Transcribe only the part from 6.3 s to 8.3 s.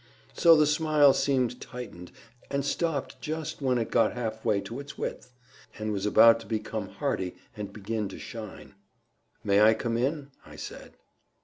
to become hearty and begin to